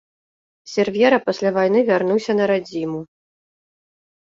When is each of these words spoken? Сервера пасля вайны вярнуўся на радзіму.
Сервера 0.71 1.19
пасля 1.27 1.51
вайны 1.59 1.79
вярнуўся 1.91 2.31
на 2.41 2.49
радзіму. 2.55 2.99